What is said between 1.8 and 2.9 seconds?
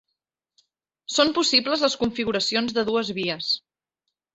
les configuracions de